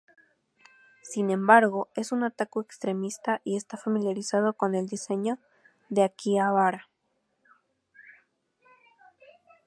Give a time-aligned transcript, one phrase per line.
[1.03, 5.37] Sin embargo, es un otaku extremista y está familiarizado con el diseño
[5.89, 6.87] de Akihabara.